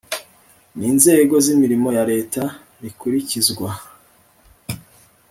n 0.77 0.79
inzego 0.91 1.35
z 1.45 1.47
imirimo 1.55 1.87
ya 1.97 2.03
Leta 2.11 2.43
rikurikizwa 2.81 3.69